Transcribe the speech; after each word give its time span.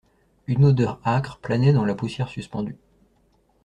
Une 0.47 0.65
odeur 0.65 0.99
âcre 1.05 1.37
planait 1.37 1.73
dans 1.73 1.85
la 1.85 1.93
poussière 1.93 2.27
suspendue. 2.27 2.75